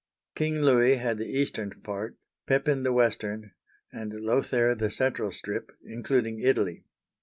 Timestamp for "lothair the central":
4.11-5.31